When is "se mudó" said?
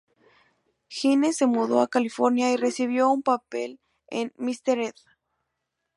1.37-1.79